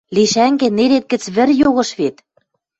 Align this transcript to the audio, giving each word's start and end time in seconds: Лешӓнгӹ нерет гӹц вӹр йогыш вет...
Лешӓнгӹ 0.15 0.67
нерет 0.77 1.05
гӹц 1.11 1.23
вӹр 1.35 1.49
йогыш 1.61 1.89
вет... 1.99 2.15